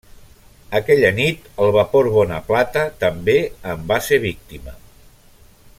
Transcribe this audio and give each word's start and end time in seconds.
Aquella 0.77 1.11
nit 1.17 1.43
el 1.65 1.69
vapor 1.75 2.09
Bonaplata 2.15 2.85
també 3.05 3.37
en 3.75 3.85
va 3.93 4.03
ser 4.07 4.23
víctima. 4.25 4.75